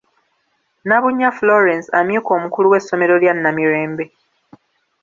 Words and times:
Nabunnya 0.87 1.29
Florence 1.37 1.87
amyuka 1.99 2.29
omukulu 2.37 2.67
w'essomero 2.71 3.13
lya 3.21 3.33
Namirembe. 3.41 4.05